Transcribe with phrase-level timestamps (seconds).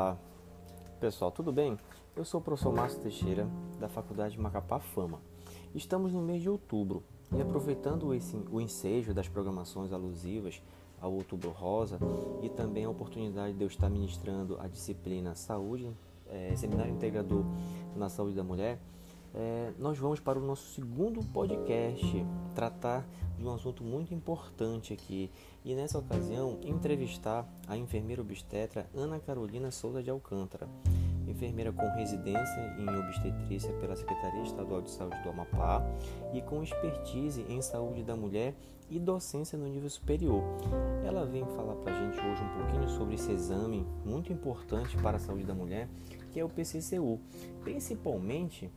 [0.00, 0.16] Olá,
[0.98, 1.76] pessoal, tudo bem?
[2.16, 3.46] Eu sou o professor Márcio Teixeira,
[3.78, 5.20] da Faculdade Macapá Fama.
[5.74, 7.04] Estamos no mês de outubro
[7.36, 10.62] e aproveitando esse, o ensejo das programações alusivas
[10.98, 11.98] ao Outubro Rosa
[12.42, 15.94] e também a oportunidade de eu estar ministrando a disciplina Saúde,
[16.30, 17.44] é, Seminário Integrador
[17.94, 18.80] na Saúde da Mulher,
[19.34, 23.06] é, nós vamos para o nosso segundo podcast tratar
[23.38, 25.30] de um assunto muito importante aqui.
[25.64, 30.68] E nessa ocasião entrevistar a enfermeira obstetra Ana Carolina Souza de Alcântara,
[31.26, 35.82] enfermeira com residência em obstetrícia pela Secretaria Estadual de Saúde do Amapá
[36.34, 38.54] e com expertise em saúde da mulher
[38.90, 40.42] e docência no nível superior.
[41.04, 45.16] Ela vem falar para a gente hoje um pouquinho sobre esse exame muito importante para
[45.16, 45.88] a saúde da mulher,
[46.32, 47.20] que é o PCCU,
[47.62, 48.70] principalmente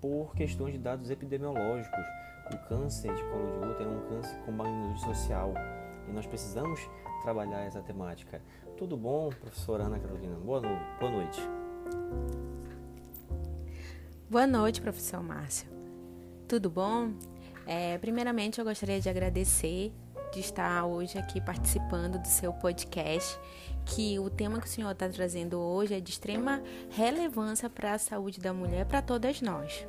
[0.00, 2.04] por questões de dados epidemiológicos.
[2.52, 5.54] O câncer de colo de útero é um câncer com magnitude social
[6.08, 6.80] e nós precisamos
[7.22, 8.42] trabalhar essa temática.
[8.76, 10.36] Tudo bom, professora Ana Carolina?
[10.36, 10.68] Boa, no...
[10.98, 11.40] Boa noite.
[14.28, 15.68] Boa noite, professor Márcio.
[16.48, 17.12] Tudo bom?
[17.66, 19.92] É, primeiramente, eu gostaria de agradecer
[20.32, 23.38] de estar hoje aqui participando do seu podcast,
[23.84, 27.98] que o tema que o senhor está trazendo hoje é de extrema relevância para a
[27.98, 29.86] saúde da mulher, para todas nós.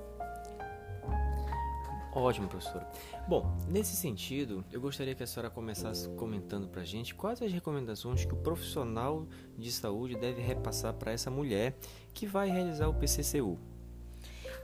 [2.14, 2.86] Ótimo, professora.
[3.28, 7.52] Bom, nesse sentido, eu gostaria que a senhora começasse comentando para a gente quais as
[7.52, 9.26] recomendações que o profissional
[9.58, 11.78] de saúde deve repassar para essa mulher
[12.14, 13.58] que vai realizar o PCCU.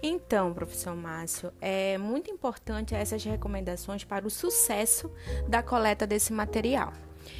[0.03, 5.11] Então, professor Márcio, é muito importante essas recomendações para o sucesso
[5.47, 6.93] da coleta desse material.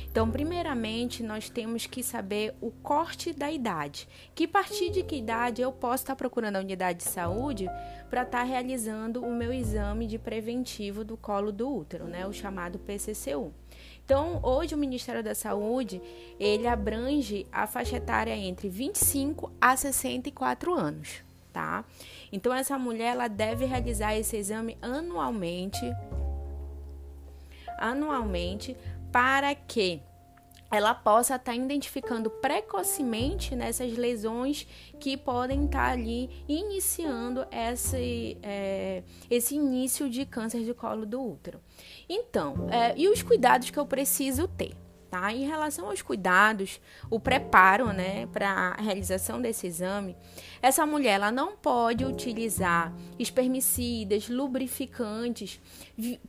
[0.10, 4.08] Então, primeiramente, nós temos que saber o corte da idade.
[4.34, 7.68] Que partir de que idade eu posso estar procurando a unidade de saúde
[8.10, 12.80] para estar realizando o meu exame de preventivo do colo do útero, né, o chamado
[12.80, 13.54] PCCU.
[14.06, 16.02] Então, hoje o Ministério da Saúde,
[16.40, 21.22] ele abrange a faixa etária entre 25 a 64 anos,
[21.52, 21.84] tá?
[22.32, 25.82] Então, essa mulher, ela deve realizar esse exame anualmente,
[27.78, 28.78] anualmente,
[29.18, 30.00] para que
[30.70, 34.68] ela possa estar tá identificando precocemente nessas lesões
[35.00, 41.20] que podem estar tá ali iniciando esse, é, esse início de câncer de colo do
[41.20, 41.60] útero.
[42.08, 44.76] Então, é, e os cuidados que eu preciso ter?
[45.10, 45.32] Tá?
[45.32, 50.18] Em relação aos cuidados, o preparo né, para a realização desse exame,
[50.62, 55.62] essa mulher ela não pode utilizar espermicidas, lubrificantes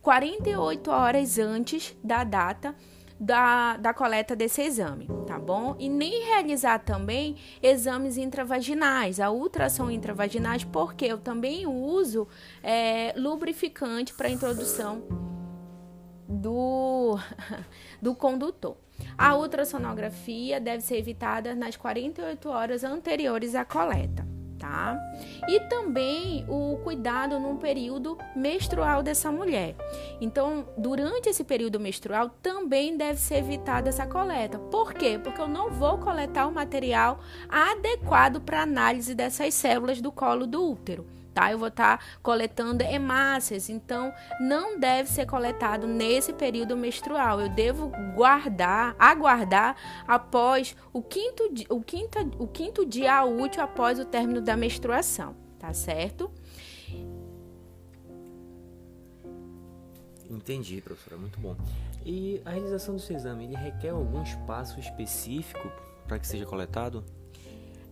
[0.01, 2.73] 48 horas antes da data
[3.19, 5.75] da, da coleta desse exame, tá bom?
[5.77, 12.27] E nem realizar também exames intravaginais, a ultrassom intravaginais, porque eu também uso
[12.63, 15.28] é, lubrificante para introdução
[16.29, 17.17] do,
[17.99, 18.77] do condutor.
[19.17, 24.29] A ultrassonografia deve ser evitada nas 48 horas anteriores à coleta
[24.59, 24.99] tá?
[25.47, 29.75] E também o cuidado no período menstrual dessa mulher.
[30.19, 34.59] Então, durante esse período menstrual também deve ser evitada essa coleta.
[34.59, 35.17] Por quê?
[35.17, 40.71] Porque eu não vou coletar o material adequado para análise dessas células do colo do
[40.71, 41.51] útero tá?
[41.51, 47.39] Eu vou estar tá coletando hemácias, então não deve ser coletado nesse período menstrual.
[47.39, 54.05] Eu devo guardar, aguardar após o quinto, o quinto, o quinto dia útil após o
[54.05, 56.29] término da menstruação, tá certo?
[60.29, 61.55] Entendi, professora, muito bom.
[62.05, 65.71] E a realização desse exame, ele requer algum espaço específico
[66.07, 67.03] para que seja coletado?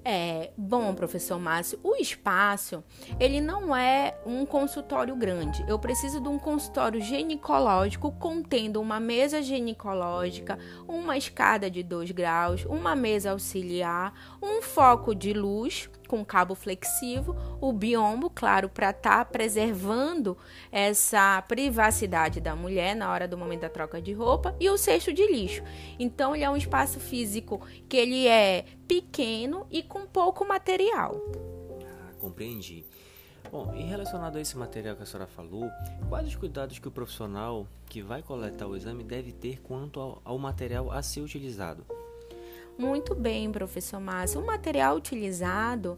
[0.09, 2.81] É, bom, professor Márcio, o espaço,
[3.19, 5.65] ele não é um consultório grande.
[5.67, 10.57] Eu preciso de um consultório ginecológico contendo uma mesa ginecológica,
[10.87, 17.35] uma escada de 2 graus, uma mesa auxiliar, um foco de luz, com cabo flexível,
[17.61, 20.37] o biombo, claro, para estar tá preservando
[20.71, 25.13] essa privacidade da mulher na hora do momento da troca de roupa e o cesto
[25.13, 25.61] de lixo.
[25.99, 31.21] Então ele é um espaço físico que ele é pequeno e com pouco material.
[31.85, 32.85] Ah, compreendi.
[33.51, 35.69] Bom, e relacionado a esse material que a senhora falou,
[36.09, 40.21] quais os cuidados que o profissional que vai coletar o exame deve ter quanto ao,
[40.25, 41.85] ao material a ser utilizado?
[42.77, 44.39] Muito bem, professor Márcio.
[44.39, 45.97] O material utilizado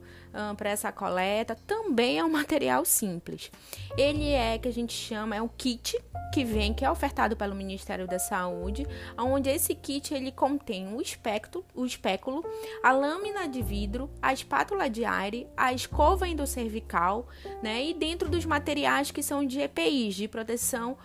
[0.56, 3.52] para essa coleta também é um material simples.
[3.98, 6.00] Ele é que a gente chama é um kit
[6.34, 8.88] que vem que é ofertado pelo Ministério da Saúde,
[9.18, 12.46] onde esse kit ele contém o espectro, o espéculo,
[12.84, 17.28] a lâmina de vidro, a espátula de aire, a escova endocervical,
[17.62, 17.84] né?
[17.84, 20.98] E dentro dos materiais que são de EPIs, de proteção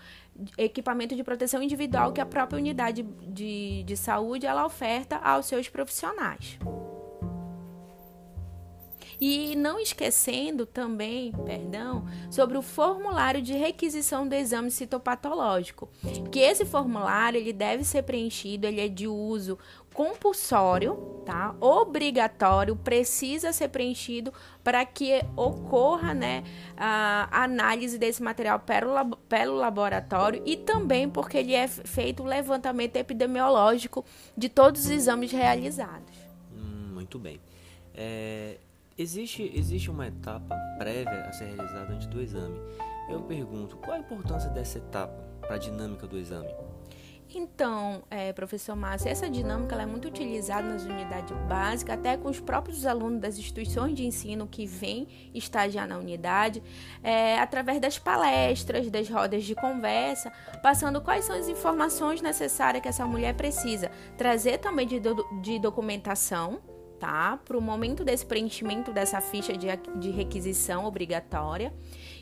[0.59, 5.69] equipamento de proteção individual que a própria unidade de, de saúde ela oferta aos seus
[5.69, 6.59] profissionais.
[9.20, 15.88] E não esquecendo também, perdão, sobre o formulário de requisição do exame citopatológico,
[16.31, 19.58] que esse formulário ele deve ser preenchido, ele é de uso
[19.94, 21.55] compulsório, tá?
[21.61, 24.32] Obrigatório, precisa ser preenchido
[24.62, 26.43] para que ocorra, né,
[26.76, 32.96] a análise desse material pelo, pelo laboratório e também porque ele é feito o levantamento
[32.96, 34.05] epidemiológico
[34.37, 36.12] de todos os exames realizados.
[36.52, 37.40] Hum, muito bem.
[37.94, 38.58] É,
[38.96, 42.58] existe, existe uma etapa prévia a ser realizada antes do exame.
[43.08, 46.49] Eu pergunto, qual a importância dessa etapa para a dinâmica do exame?
[47.37, 52.38] Então, é, professor Márcio, essa dinâmica é muito utilizada nas unidades básicas, até com os
[52.38, 56.62] próprios alunos das instituições de ensino que vêm estagiar na unidade,
[57.02, 60.31] é, através das palestras, das rodas de conversa,
[60.62, 63.90] passando quais são as informações necessárias que essa mulher precisa.
[64.17, 66.61] Trazer também de, do, de documentação,
[66.99, 71.73] Para o momento desse preenchimento dessa ficha de, de requisição obrigatória.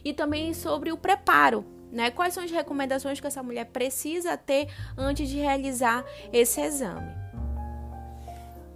[0.05, 2.11] E também sobre o preparo né?
[2.11, 7.13] Quais são as recomendações que essa mulher precisa ter antes de realizar esse exame?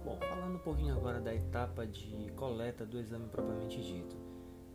[0.05, 4.15] Bom, falando um pouquinho agora da etapa de coleta do exame propriamente dito,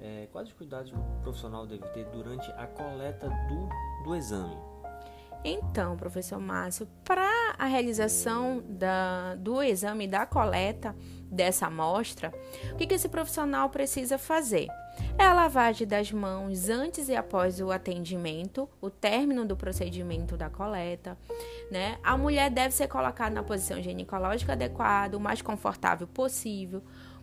[0.01, 4.72] é, quais os cuidados o profissional deve ter durante a coleta do, do exame?
[5.45, 10.95] Então, professor Márcio, para a realização da, do exame da coleta
[11.27, 12.33] dessa amostra,
[12.73, 14.69] o que, que esse profissional precisa fazer?
[15.19, 20.49] É a lavagem das mãos antes e após o atendimento, o término do procedimento da
[20.49, 21.19] coleta.
[21.71, 21.99] Né?
[22.05, 26.83] A mulher deve ser colocada na posição ginecológica adequada, o mais confortável possível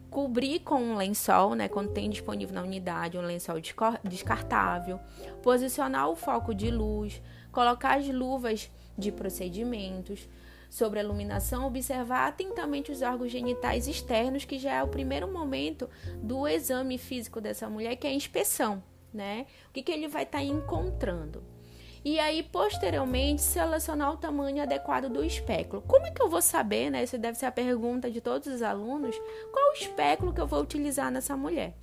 [0.10, 3.57] cobrir com um lençol, né, quando tem disponível na unidade um lençol
[4.04, 5.00] descartável,
[5.44, 7.21] posicionar o foco de luz,
[7.51, 10.28] colocar as luvas de procedimentos,
[10.69, 15.90] sobre a iluminação, observar atentamente os órgãos genitais externos, que já é o primeiro momento
[16.22, 19.48] do exame físico dessa mulher, que é a inspeção, né?
[19.69, 21.44] O que, que ele vai estar tá encontrando.
[22.06, 25.81] E aí, posteriormente, selecionar o tamanho adequado do espéculo.
[25.81, 27.04] Como é que eu vou saber, né?
[27.04, 29.19] Essa deve ser a pergunta de todos os alunos.
[29.52, 31.75] Qual o espéculo que eu vou utilizar nessa mulher?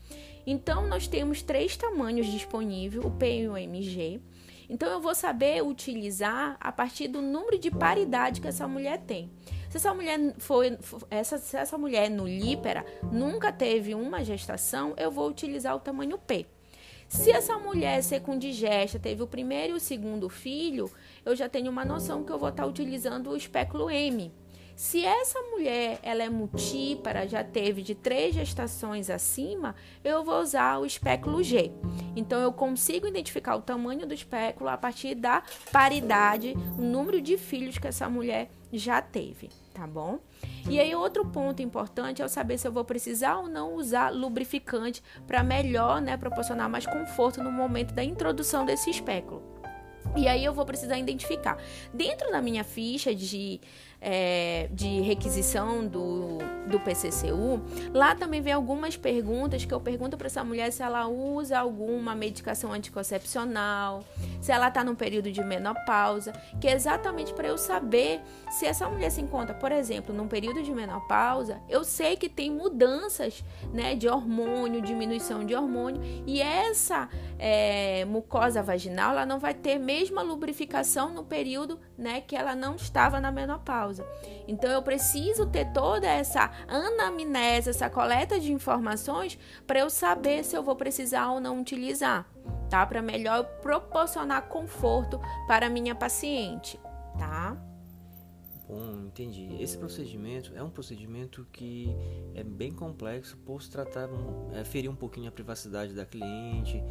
[0.46, 4.22] Então, nós temos três tamanhos disponíveis, o P e o MG.
[4.68, 9.30] Então eu vou saber utilizar a partir do número de paridade que essa mulher tem.
[9.70, 10.78] Se essa mulher foi
[11.10, 16.18] essa, se essa mulher no lípera nunca teve uma gestação, eu vou utilizar o tamanho
[16.18, 16.46] P.
[17.08, 20.90] Se essa mulher secundigesta teve o primeiro e o segundo filho,
[21.24, 24.32] eu já tenho uma noção que eu vou estar utilizando o espéculo M.
[24.76, 29.74] Se essa mulher ela é multípara, já teve de três gestações acima,
[30.04, 31.72] eu vou usar o espéculo G.
[32.14, 35.42] Então eu consigo identificar o tamanho do espéculo a partir da
[35.72, 40.18] paridade, o número de filhos que essa mulher já teve, tá bom?
[40.68, 44.10] E aí outro ponto importante é eu saber se eu vou precisar ou não usar
[44.10, 49.56] lubrificante para melhor, né, proporcionar mais conforto no momento da introdução desse espéculo.
[50.14, 51.58] E aí eu vou precisar identificar.
[51.92, 53.60] Dentro da minha ficha de
[54.08, 56.38] é, de requisição do,
[56.68, 57.60] do PCCU,
[57.92, 62.14] lá também vem algumas perguntas que eu pergunto para essa mulher se ela usa alguma
[62.14, 64.04] medicação anticoncepcional,
[64.40, 68.88] se ela está no período de menopausa, que é exatamente para eu saber se essa
[68.88, 73.96] mulher se encontra, por exemplo, num período de menopausa, eu sei que tem mudanças né,
[73.96, 80.22] de hormônio, diminuição de hormônio, e essa é, mucosa vaginal ela não vai ter mesma
[80.22, 84.06] lubrificação no período né, que ela não estava na menopausa.
[84.46, 90.56] Então eu preciso ter toda essa anamnese, essa coleta de informações para eu saber se
[90.56, 92.26] eu vou precisar ou não utilizar,
[92.68, 92.86] tá?
[92.86, 96.78] Para melhor proporcionar conforto para a minha paciente,
[97.18, 97.56] tá?
[98.68, 99.56] Bom, entendi.
[99.60, 101.88] Esse procedimento é um procedimento que
[102.34, 104.08] é bem complexo por se tratar,
[104.52, 106.82] é, ferir um pouquinho a privacidade da cliente.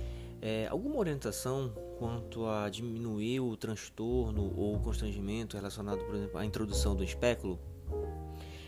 [0.47, 6.45] É, alguma orientação quanto a diminuir o transtorno ou o constrangimento relacionado, por exemplo, à
[6.45, 7.59] introdução do espéculo?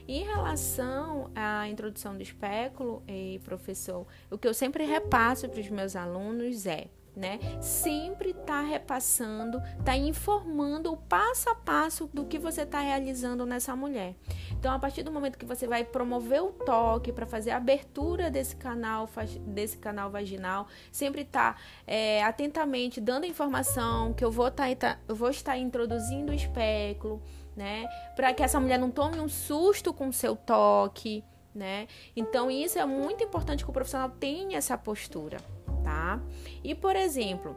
[0.07, 5.69] Em relação à introdução do espéculo, eh, professor, o que eu sempre repasso para os
[5.69, 7.39] meus alunos é né?
[7.59, 13.75] Sempre tá repassando, tá informando o passo a passo do que você está realizando nessa
[13.75, 14.15] mulher.
[14.51, 18.29] Então, a partir do momento que você vai promover o toque para fazer a abertura
[18.29, 19.09] desse canal,
[19.41, 21.55] desse canal vaginal, sempre tá
[21.88, 27.21] é, atentamente dando informação que eu vou, tá, tá, eu vou estar introduzindo o espéculo,
[27.55, 27.88] né?
[28.15, 31.88] Para que essa mulher não tome um susto com o seu toque, né?
[32.15, 35.57] Então, isso é muito importante que o profissional tenha essa postura
[35.88, 36.22] tá?
[36.62, 37.56] E por exemplo,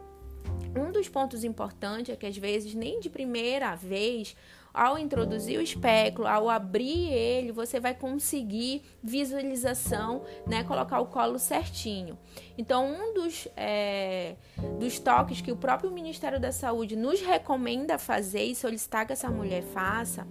[0.73, 4.37] um dos pontos importantes é que às vezes nem de primeira vez
[4.73, 10.63] ao introduzir o espéculo, ao abrir ele, você vai conseguir visualização, né?
[10.63, 12.17] Colocar o colo certinho.
[12.57, 14.37] Então, um dos, é,
[14.79, 19.29] dos toques que o próprio Ministério da Saúde nos recomenda fazer e solicitar que essa
[19.29, 20.25] mulher faça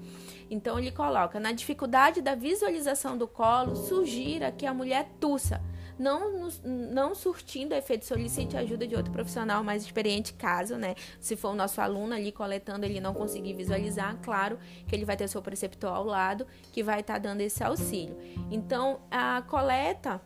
[0.51, 5.63] então ele coloca: na dificuldade da visualização do colo, sugira que a mulher tussa,
[6.01, 10.95] não, não surtindo efeito, solicite ajuda de outro profissional mais experiente, caso, né?
[11.21, 15.17] Se for o nosso aluno ali coletando, ele não conseguir visualizar, claro que ele vai
[15.17, 18.17] ter seu preceptor ao lado que vai estar tá dando esse auxílio.
[18.51, 20.23] Então, a coleta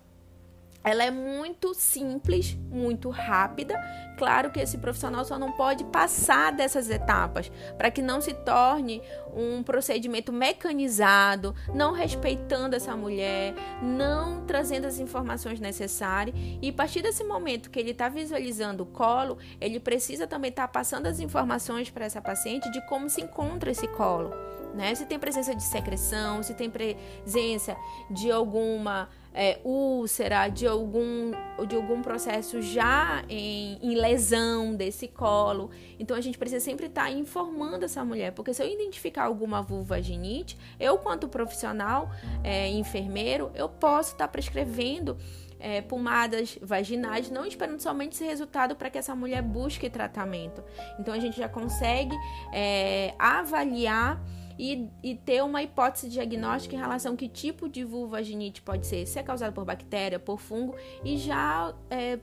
[0.85, 3.75] ela é muito simples, muito rápida.
[4.19, 9.03] Claro que esse profissional só não pode passar dessas etapas para que não se torne
[9.35, 16.37] um procedimento mecanizado, não respeitando essa mulher, não trazendo as informações necessárias.
[16.61, 20.67] E a partir desse momento que ele está visualizando o colo, ele precisa também estar
[20.67, 24.33] tá passando as informações para essa paciente de como se encontra esse colo.
[24.75, 24.95] Né?
[24.95, 27.77] Se tem presença de secreção, se tem presença
[28.11, 31.33] de alguma é, úlcera, de algum,
[31.67, 35.71] de algum processo já em, em, lesão desse colo.
[35.99, 39.61] Então a gente precisa sempre estar tá informando essa mulher, porque se eu identificar alguma
[39.61, 42.11] vulvaginite, eu, quanto profissional,
[42.45, 45.19] é, enfermeiro, eu posso estar tá prescrevendo.
[45.67, 50.63] É, pomadas vaginais, não esperando somente esse resultado para que essa mulher busque tratamento.
[50.99, 52.15] Então a gente já consegue
[52.53, 54.21] é, avaliar
[54.59, 59.07] e, e ter uma hipótese diagnóstica em relação a que tipo de vulvaginite pode ser,
[59.07, 62.19] se é causada por bactéria, por fungo, e já é,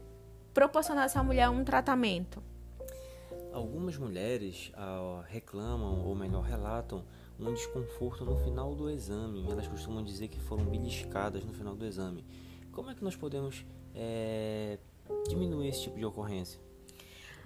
[0.54, 2.42] proporcionar a essa mulher um tratamento.
[3.52, 7.04] Algumas mulheres ah, reclamam, ou melhor, relatam
[7.38, 9.46] um desconforto no final do exame.
[9.50, 12.24] Elas costumam dizer que foram beliscadas no final do exame.
[12.72, 14.78] Como é que nós podemos é,
[15.28, 16.62] diminuir esse tipo de ocorrência?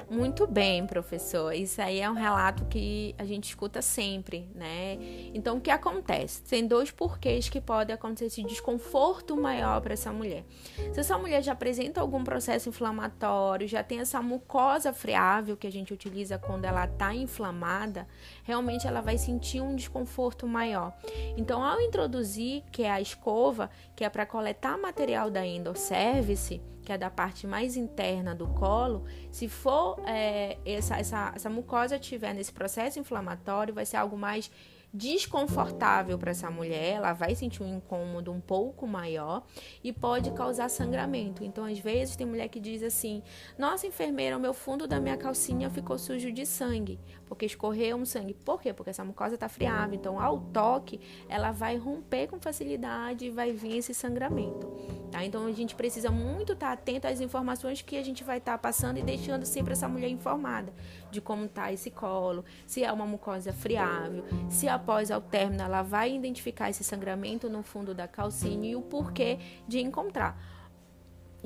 [0.09, 1.53] Muito bem, professor.
[1.53, 4.97] Isso aí é um relato que a gente escuta sempre, né?
[5.33, 6.43] Então, o que acontece?
[6.43, 10.45] Tem dois porquês que pode acontecer esse desconforto maior para essa mulher.
[10.93, 15.71] Se essa mulher já apresenta algum processo inflamatório, já tem essa mucosa friável que a
[15.71, 18.07] gente utiliza quando ela está inflamada,
[18.43, 20.93] realmente ela vai sentir um desconforto maior.
[21.35, 26.93] Então, ao introduzir, que é a escova, que é para coletar material da endocervice, que
[26.93, 32.33] é da parte mais interna do colo, se for é, essa, essa, essa mucosa estiver
[32.33, 34.51] nesse processo inflamatório, vai ser algo mais
[34.95, 39.43] desconfortável para essa mulher, ela vai sentir um incômodo um pouco maior
[39.83, 41.43] e pode causar sangramento.
[41.43, 43.21] Então, às vezes, tem mulher que diz assim:
[43.57, 46.97] Nossa, enfermeira, o meu fundo da minha calcinha ficou sujo de sangue,
[47.27, 48.33] porque escorreu um sangue.
[48.33, 48.73] Por quê?
[48.73, 49.95] Porque essa mucosa está friável.
[49.95, 54.67] Então, ao toque, ela vai romper com facilidade e vai vir esse sangramento.
[55.11, 55.25] Tá?
[55.25, 58.53] Então, a gente precisa muito estar tá atento às informações que a gente vai estar
[58.53, 60.73] tá passando e deixando sempre essa mulher informada
[61.15, 65.81] de como está esse colo, se é uma mucosa friável, se após ao término ela
[65.81, 70.38] vai identificar esse sangramento no fundo da calcinha e o porquê de encontrar.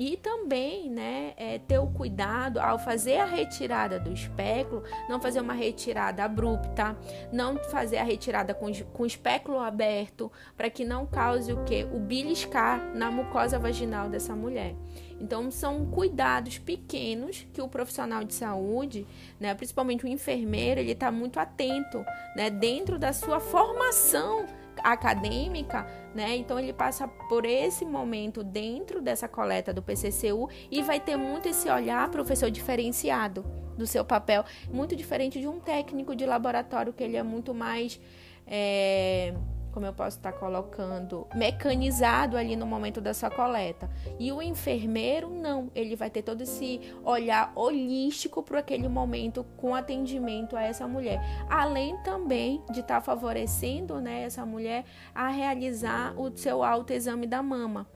[0.00, 5.42] E também, né, é, ter o cuidado ao fazer a retirada do espéculo, não fazer
[5.42, 6.96] uma retirada abrupta,
[7.30, 11.84] não fazer a retirada com, com o espéculo aberto, para que não cause o que?
[11.84, 14.74] O beliscar na mucosa vaginal dessa mulher.
[15.20, 19.06] Então, são cuidados pequenos que o profissional de saúde,
[19.38, 22.02] né, principalmente o enfermeiro, ele está muito atento,
[22.34, 24.46] né, dentro da sua formação
[24.82, 26.36] acadêmica, né?
[26.36, 31.48] Então ele passa por esse momento dentro dessa coleta do PCCU e vai ter muito
[31.48, 33.44] esse olhar professor diferenciado
[33.76, 38.00] do seu papel, muito diferente de um técnico de laboratório que ele é muito mais
[38.46, 39.34] é
[39.72, 43.90] como eu posso estar colocando, mecanizado ali no momento da sua coleta.
[44.18, 49.74] E o enfermeiro, não, ele vai ter todo esse olhar holístico para aquele momento com
[49.74, 51.20] atendimento a essa mulher.
[51.48, 54.84] Além também de estar favorecendo né, essa mulher
[55.14, 57.86] a realizar o seu autoexame da mama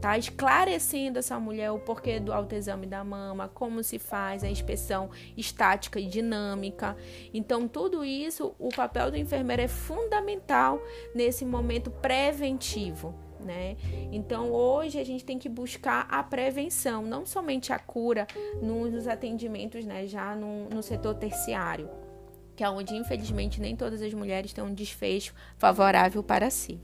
[0.00, 5.10] tá esclarecendo essa mulher o porquê do autoexame da mama, como se faz a inspeção
[5.36, 6.96] estática e dinâmica.
[7.34, 10.80] Então, tudo isso, o papel do enfermeiro é fundamental
[11.14, 13.14] nesse momento preventivo.
[13.40, 13.76] Né?
[14.10, 18.26] Então, hoje a gente tem que buscar a prevenção, não somente a cura
[18.60, 21.88] nos atendimentos, né, já no, no setor terciário,
[22.56, 26.80] que é onde, infelizmente, nem todas as mulheres têm um desfecho favorável para si.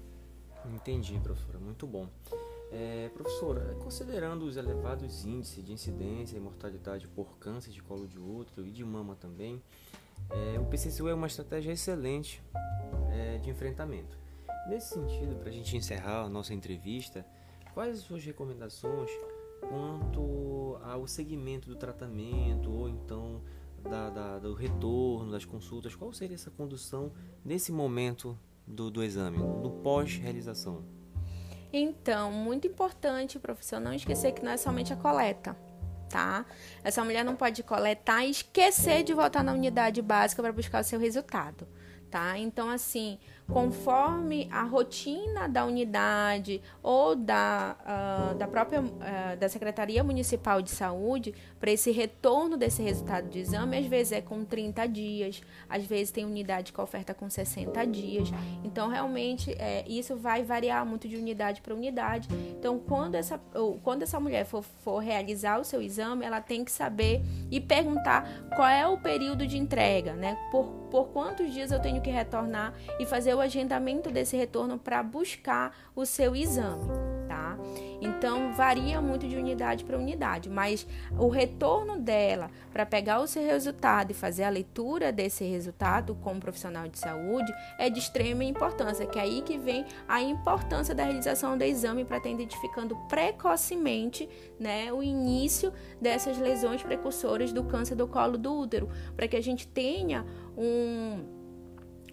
[0.73, 2.09] Entendi, professora, muito bom.
[2.76, 8.19] É, professora, considerando os elevados índices de incidência e mortalidade por câncer de colo de
[8.19, 9.62] útero e de mama também,
[10.28, 12.43] é, o PCCU é uma estratégia excelente
[13.12, 14.19] é, de enfrentamento.
[14.69, 17.25] Nesse sentido, para a gente encerrar a nossa entrevista,
[17.73, 19.09] quais as suas recomendações
[19.61, 23.40] quanto ao segmento do tratamento ou então
[23.83, 27.12] da, da, do retorno, das consultas, qual seria essa condução
[27.45, 30.94] nesse momento do, do exame, no pós-realização?
[31.76, 35.57] Então, muito importante, professor, não esquecer que não é somente a coleta,
[36.09, 36.47] tá?
[36.85, 40.85] Essa mulher não pode coletar e esquecer de voltar na unidade básica para buscar o
[40.85, 41.66] seu resultado,
[42.09, 42.38] tá?
[42.38, 43.19] Então, assim,
[43.51, 50.71] conforme a rotina da unidade ou da, uh, da própria uh, da Secretaria Municipal de
[50.71, 55.85] Saúde, para esse retorno desse resultado de exame, às vezes é com 30 dias, às
[55.85, 58.31] vezes tem unidade com oferta com 60 dias.
[58.63, 62.29] Então, realmente, é, isso vai variar muito de unidade para unidade.
[62.59, 63.39] Então, quando essa,
[63.83, 68.27] quando essa mulher for, for realizar o seu exame, ela tem que saber e perguntar
[68.57, 70.37] qual é o período de entrega, né?
[70.51, 75.03] Por, por quantos dias eu tenho que retornar e fazer o agendamento desse retorno para
[75.03, 76.85] buscar o seu exame,
[77.26, 77.57] tá?
[78.00, 80.87] Então varia muito de unidade para unidade, mas
[81.19, 86.41] o retorno dela para pegar o seu resultado e fazer a leitura desse resultado como
[86.41, 91.05] profissional de saúde é de extrema importância, que é aí que vem a importância da
[91.05, 97.95] realização do exame para estar identificando precocemente, né, o início dessas lesões precursoras do câncer
[97.95, 100.26] do colo do útero, para que a gente tenha
[100.57, 101.34] um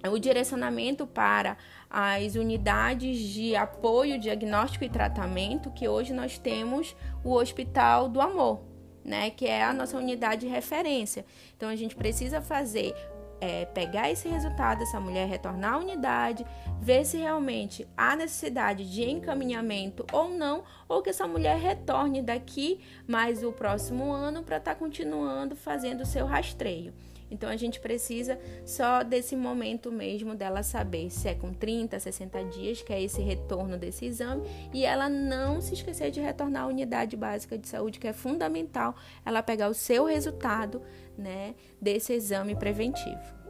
[0.10, 1.58] o direcionamento para
[1.90, 8.62] as unidades de apoio, diagnóstico e tratamento, que hoje nós temos o Hospital do Amor,
[9.04, 11.26] né, que é a nossa unidade de referência.
[11.56, 12.96] Então a gente precisa fazer
[13.42, 16.46] é, pegar esse resultado, essa mulher retornar à unidade,
[16.80, 22.80] ver se realmente há necessidade de encaminhamento ou não, ou que essa mulher retorne daqui
[23.08, 26.94] mais o próximo ano para estar tá continuando fazendo o seu rastreio.
[27.32, 32.44] Então a gente precisa só desse momento mesmo dela saber se é com 30, 60
[32.46, 36.68] dias, que é esse retorno desse exame, e ela não se esquecer de retornar à
[36.68, 38.96] unidade básica de saúde, que é fundamental
[39.26, 40.82] ela pegar o seu resultado,
[41.18, 43.42] né, desse exame preventivo.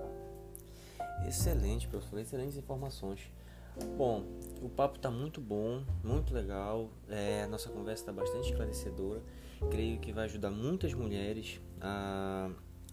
[1.28, 3.32] Excelente, professor, excelentes informações.
[3.98, 4.26] Bom,
[4.62, 6.90] o papo está muito bom, muito legal.
[7.10, 9.22] É, a nossa conversa está bastante esclarecedora.
[9.70, 12.50] Creio que vai ajudar muitas mulheres a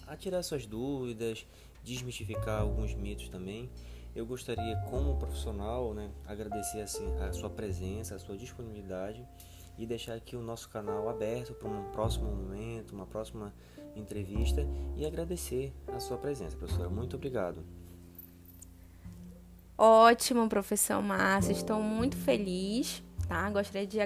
[0.09, 1.47] a tirar suas dúvidas,
[1.85, 3.71] desmistificar alguns mitos também.
[4.15, 9.25] Eu gostaria, como profissional, né, agradecer assim, a sua presença, a sua disponibilidade
[9.77, 13.55] e deixar aqui o nosso canal aberto para um próximo momento, uma próxima
[13.95, 14.67] entrevista
[14.97, 16.89] e agradecer a sua presença, professora.
[16.89, 17.63] Muito obrigado.
[19.77, 21.53] Ótimo, professor Márcio.
[21.53, 23.03] Estou muito feliz.
[23.29, 23.49] Tá?
[23.51, 23.99] Gostaria de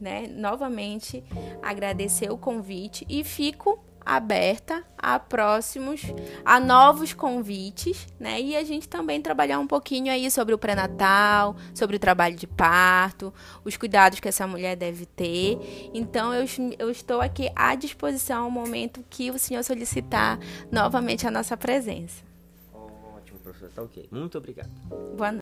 [0.00, 1.24] né, novamente
[1.62, 6.02] agradecer o convite e fico aberta a próximos,
[6.44, 8.40] a novos convites, né?
[8.40, 12.46] E a gente também trabalhar um pouquinho aí sobre o pré-natal, sobre o trabalho de
[12.46, 13.32] parto,
[13.64, 15.58] os cuidados que essa mulher deve ter.
[15.94, 16.44] Então eu,
[16.78, 20.38] eu estou aqui à disposição no momento que o senhor solicitar
[20.70, 22.24] novamente a nossa presença.
[22.74, 23.70] Ótimo, professor.
[23.70, 24.08] Tá ok.
[24.10, 24.70] Muito obrigado.
[25.16, 25.38] Boa noite.